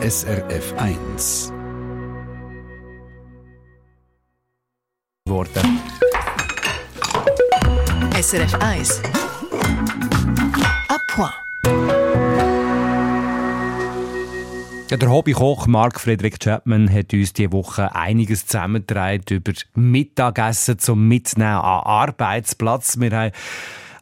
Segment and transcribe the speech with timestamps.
[0.00, 1.52] SRF 1.
[5.28, 5.60] Worte.
[8.14, 9.02] SRF 1.
[10.88, 11.34] A point.
[14.88, 21.08] Ja, der Hobbykoch Mark Friedrich Chapman hat uns diese Woche einiges zusammengetragen über Mittagessen zum
[21.08, 23.00] Mitnehmen an Arbeitsplatz.
[23.00, 23.32] Wir haben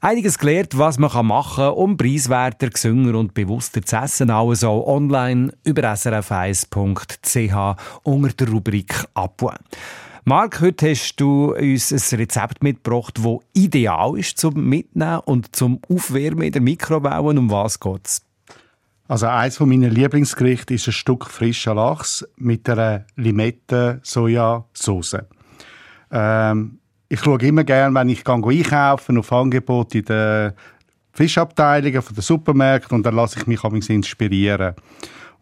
[0.01, 4.31] einiges gelernt, was man machen kann, um preiswerter, gesünder und bewusster zu essen.
[4.31, 9.61] Auch online über srf1.ch unter der Rubrik «Appoint».
[10.29, 15.81] Marc, heute hast du uns ein Rezept mitgebracht, das ideal ist zum Mitnehmen und zum
[15.89, 17.39] Aufwärmen in der Mikrowelle.
[17.39, 18.23] Um was geht es?
[19.07, 25.19] Also eines meiner Lieblingsgerichte ist ein Stück frischer Lachs mit einer Limette-Sojasauce.
[26.11, 30.53] Ähm, ich schaue immer gerne, wenn ich einkaufen auf Angebote in den
[31.13, 34.75] Fischabteilungen von den Supermärkten und dann lasse ich mich inspirieren.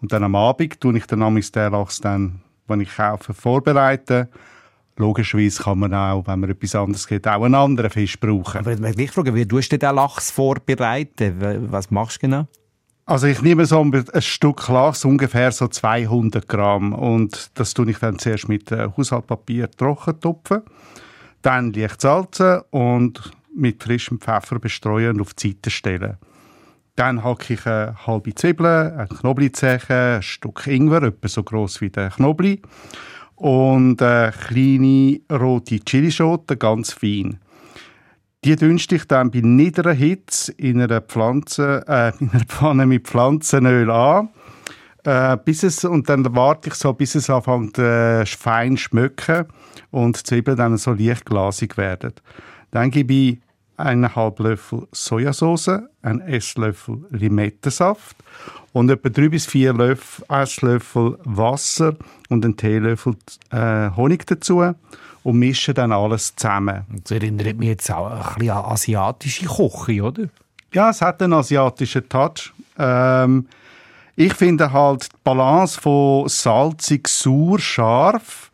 [0.00, 4.28] Und dann am Abend tue ich dann den Lachs dann, wenn ich kaufe, vorbereiten.
[4.96, 8.58] Logischerweise kann man auch, wenn man etwas anderes geht, auch einen anderen Fisch brauchen.
[8.58, 11.66] Aber ich frage, wie tust du den Lachs vorbereiten?
[11.70, 12.46] Was machst du genau?
[13.06, 16.92] Also ich nehme so ein Stück Lachs, ungefähr so 200 Gramm.
[16.92, 20.62] Und das tue ich dann zuerst mit äh, Haushaltpapier trocken tupfen
[21.44, 26.16] dann leicht salzen und mit frischem Pfeffer bestreuen und auf die Seite stellen.
[26.96, 31.90] Dann hacke ich eine halbe Zwiebel, ein Knoblauchzeche, ein Stück Ingwer, etwa so groß wie
[31.90, 32.58] der Knoblauch
[33.36, 37.40] und eine kleine rote Chilischote, ganz fein.
[38.44, 43.06] Die dünste ich dann bei niederer Hitze in einer, Pflanze, äh, in einer Pfanne mit
[43.06, 44.30] Pflanzenöl an.
[45.04, 49.46] Äh, bis es, und dann warte ich so, bis es anfängt äh, fein schmecken
[49.90, 52.14] und die Zwiebeln dann so leicht glasig werden.
[52.70, 53.38] Dann gebe ich
[53.76, 58.16] eineinhalb Löffel Sojasauce, einen Esslöffel Limettensaft
[58.72, 61.94] und etwa drei bis vier Löffel, Esslöffel Wasser
[62.30, 63.16] und einen Teelöffel
[63.50, 64.62] äh, Honig dazu
[65.22, 66.84] und mische dann alles zusammen.
[67.02, 70.24] Das erinnert mich jetzt auch ein bisschen an asiatische Küche, oder?
[70.72, 72.52] Ja, es hat einen asiatischen Touch.
[72.78, 73.46] Ähm,
[74.16, 78.50] ich finde halt die Balance von salzig, sauer, scharf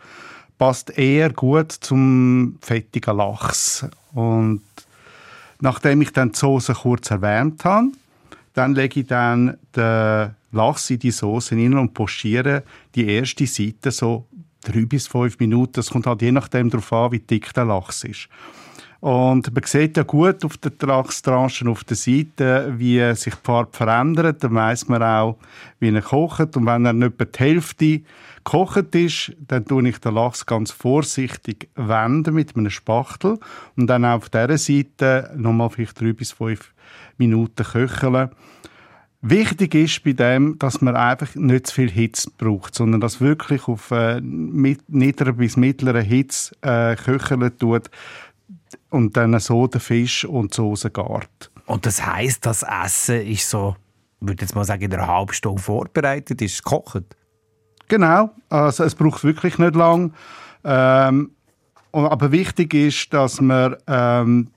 [0.59, 3.87] passt eher gut zum fettigen Lachs.
[4.13, 4.63] Und
[5.61, 7.89] nachdem ich dann die Soße kurz erwärmt habe,
[8.55, 12.63] dann lege ich dann den Lachs in die Soße rein und pochiere
[12.95, 14.27] die erste Seite so
[14.63, 15.73] drei bis fünf Minuten.
[15.75, 18.29] Das kommt halt je nachdem darauf an, wie dick der Lachs ist.
[19.01, 23.71] Und man sieht ja gut auf den Lachstranchen auf der Seite, wie sich die Farbe
[23.73, 24.45] verändert.
[24.45, 25.39] Dann weiss man auch,
[25.79, 26.57] wie er kocht.
[26.57, 28.01] Und wenn er nicht etwa die Hälfte
[28.45, 33.39] gekocht ist, dann tue ich den Lachs ganz vorsichtig wenden mit einem Spachtel
[33.77, 36.73] und dann auf dieser Seite nochmal vielleicht drei bis fünf
[37.17, 38.31] Minuten köcheln.
[39.23, 43.69] Wichtig ist bei dem, dass man einfach nicht zu viel Hitze braucht, sondern dass wirklich
[43.69, 47.91] auf äh, niedriger bis mittlerer Hitze äh, köcheln tut
[48.91, 51.51] und dann so den Fisch und die Soße gart.
[51.67, 53.77] Und das heißt, das Essen ist so,
[54.21, 57.05] ich würde jetzt mal sagen, in einer halben Stunde vorbereitet, ist gekocht?
[57.89, 60.13] Genau, also es braucht wirklich nicht lang.
[60.65, 61.33] Ähm,
[61.93, 64.51] aber wichtig ist, dass man ähm,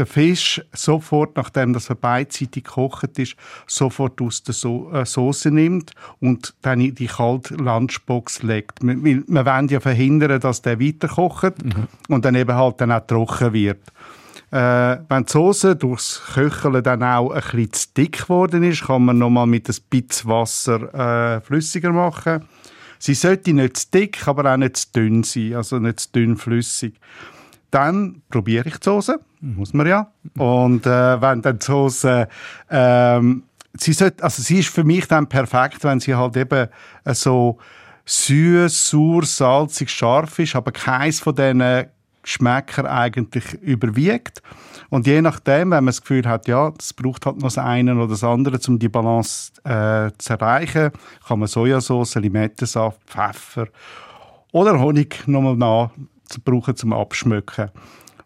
[0.00, 5.92] den Fisch sofort, nachdem das beidseitig gekocht ist, sofort aus der so äh, Soße nimmt
[6.20, 8.82] und dann in die kalte Lunchbox legt.
[8.82, 11.86] Wir, wir wollen ja verhindern, dass der weiterkocht mhm.
[12.08, 13.80] und dann eben halt dann auch trocken wird.
[14.50, 19.04] Äh, wenn die Soße durchs Köcheln dann auch ein bisschen zu dick geworden ist, kann
[19.04, 22.44] man nochmal mit ein bisschen Wasser äh, flüssiger machen.
[22.98, 26.36] Sie sollte nicht zu dick, aber auch nicht zu dünn sein, also nicht zu dünn
[26.36, 26.94] flüssig.
[27.70, 30.10] Dann probiere ich die Soße, muss man ja.
[30.36, 32.28] Und äh, wenn dann die Soße
[32.70, 33.44] ähm,
[33.74, 36.68] sie, sollte, also sie ist für mich dann perfekt, wenn sie halt eben
[37.04, 37.58] äh, so
[38.06, 41.86] süß, sauer, salzig, scharf ist, aber keins von diesen
[42.22, 44.42] Geschmäcker eigentlich überwiegt.
[44.90, 47.94] Und je nachdem, wenn man das Gefühl hat, ja, es braucht halt noch das eine
[47.94, 50.90] oder das andere, um die Balance äh, zu erreichen,
[51.26, 53.68] kann man Sojasauce, Limettensaft, Pfeffer
[54.52, 55.90] oder Honig nochmal
[56.30, 57.70] nach brauchen zum Abschmücken.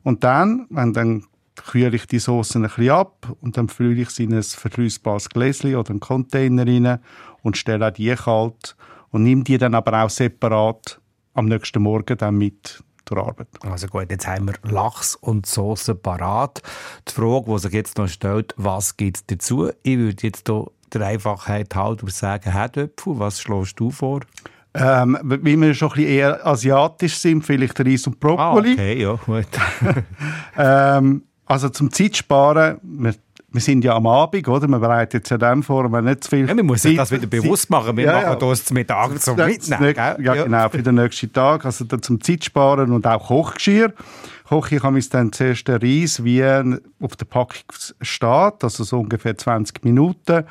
[0.02, 1.24] Und dann, wenn dann
[1.56, 5.30] kühle ich die Soße ein bisschen ab und dann fülle ich sie in ein verschließbares
[5.30, 6.98] Gläschen oder einen Container rein
[7.42, 8.76] und stelle auch die kalt
[9.10, 11.00] und nehme die dann aber auch separat
[11.34, 13.48] am nächsten Morgen dann mit zur Arbeit.
[13.60, 16.62] Also gut, jetzt haben wir Lachs und Soße parat.
[17.08, 19.70] Die Frage, die sich jetzt noch stellt, was gibt es dazu?
[19.82, 23.18] Ich würde jetzt hier der Einfachheit halber sagen, Herdöpfel.
[23.18, 24.20] Was schlägst du vor?
[24.76, 28.70] Ähm, weil wir schon ein bisschen eher asiatisch sind, vielleicht Reis und Brokkoli.
[28.70, 29.46] Ah, okay, ja, gut.
[30.58, 33.14] ähm, also zum Zeitsparen, wir
[33.54, 34.66] wir sind ja am Abend, oder?
[34.66, 36.48] Man bereitet jetzt ja dem vor, man nicht zu viel.
[36.48, 37.96] Ja, man muss sich das wieder bewusst machen.
[37.96, 38.48] Wir Ja, machen ja.
[38.48, 39.94] das zum Mittag zum Mitnehmen.
[39.94, 40.44] Ja, gell?
[40.44, 41.64] genau, für den nächsten Tag.
[41.64, 43.92] Also da zum Zeitsparen und auch Kochgeschirr.
[44.48, 46.42] Koche ich dann zuerst den Reis, wie
[47.00, 47.62] auf der Packung
[48.00, 50.44] steht, also so ungefähr 20 Minuten.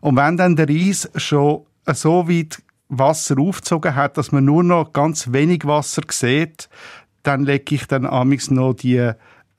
[0.00, 4.92] Und wenn dann der Reis schon so weit Wasser aufgezogen hat, dass man nur noch
[4.92, 6.68] ganz wenig Wasser sieht,
[7.22, 9.12] dann lege ich dann amigs noch die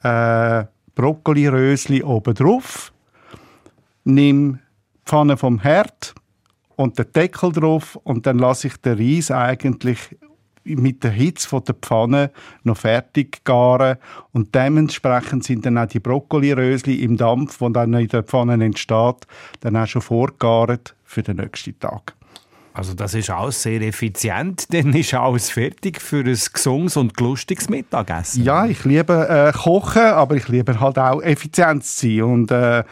[0.04, 0.64] äh,
[0.96, 2.94] Brokkoli-Rösli oben drauf,
[4.04, 4.60] nimm die
[5.06, 6.14] Pfanne vom Herd
[6.76, 10.16] und den Deckel drauf und dann lasse ich den Reis eigentlich
[10.64, 12.32] mit der Hitze der Pfanne
[12.64, 13.98] noch fertig garen
[14.32, 19.28] und dementsprechend sind dann auch die Brokkoli-Rösli im Dampf, der dann in der Pfanne entsteht,
[19.60, 22.16] dann auch schon vorgegart für den nächsten Tag.
[22.76, 27.70] Also das ist alles sehr effizient, dann ist alles fertig für ein gesundes und lustiges
[27.70, 28.44] Mittagessen.
[28.44, 32.24] Ja, ich liebe äh, Kochen, aber ich liebe halt auch effizient zu sein.
[32.24, 32.84] Und äh,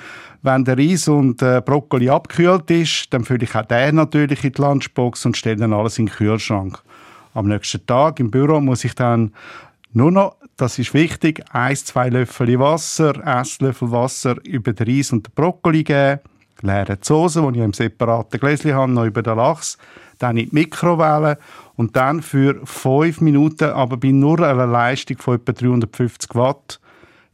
[0.41, 4.53] wenn der Reis und äh, Brokkoli abgekühlt ist, dann fülle ich auch den natürlich in
[4.53, 6.81] die Lunchbox und stelle dann alles in den Kühlschrank.
[7.33, 9.33] Am nächsten Tag im Büro muss ich dann
[9.91, 15.27] nur noch, das ist wichtig, eins, zwei Löffel Wasser, Esslöffel Wasser über den Reis und
[15.27, 16.21] den Brokkoli geben,
[16.63, 19.77] leere die Soße, die ich im separaten Gläschen habe, noch über den Lachs,
[20.19, 21.37] dann in die Mikrowelle
[21.75, 26.79] und dann für fünf Minuten, aber bei nur einer Leistung von etwa 350 Watt,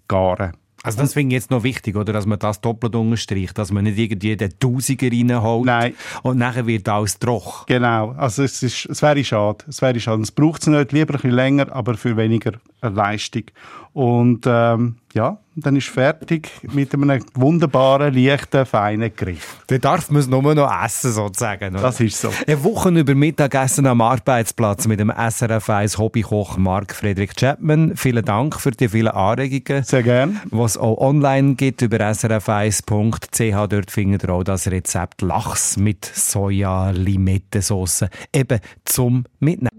[0.08, 0.54] garen.
[0.82, 3.84] Also das finde ich jetzt noch wichtig, oder, dass man das doppelt unterstreicht, dass man
[3.84, 5.94] nicht irgendwie den Tausiger reinholt Nein.
[6.24, 7.66] und nachher wird alles troch.
[7.66, 9.66] Genau, also es, ist, es wäre schade.
[9.68, 10.22] Es wäre schade.
[10.22, 13.44] Es braucht es nicht, lieber ein bisschen länger, aber für weniger Leistung.
[13.92, 19.44] Und ähm, ja, dann ist fertig mit einem wunderbaren, leichten, feinen Gericht.
[19.68, 21.74] Dann darf man es nur noch essen, sozusagen.
[21.74, 21.84] oder?
[21.84, 22.32] Das ist so.
[22.48, 27.96] Eine Woche über Mittagessen am Arbeitsplatz mit dem SRF 1 Hobbykoch Mark Friedrich Chapman.
[27.96, 29.84] Vielen Dank für die vielen Anregungen.
[29.84, 30.40] Sehr gern.
[30.52, 33.68] Was auch online gibt über srf1.ch.
[33.68, 38.06] Dort findet ihr auch das Rezept Lachs mit Soja-Limette-Sauce.
[38.34, 39.70] Eben zum Mitnehmen.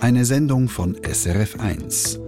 [0.00, 2.27] Eine Sendung von SRF1.